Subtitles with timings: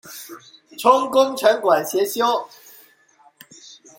[0.79, 2.23] 充功臣馆协修。